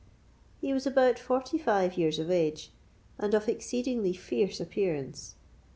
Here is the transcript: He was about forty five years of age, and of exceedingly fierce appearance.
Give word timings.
He 0.59 0.73
was 0.73 0.87
about 0.87 1.19
forty 1.19 1.59
five 1.59 1.95
years 1.95 2.17
of 2.17 2.31
age, 2.31 2.71
and 3.19 3.35
of 3.35 3.47
exceedingly 3.47 4.13
fierce 4.13 4.59
appearance. 4.59 5.35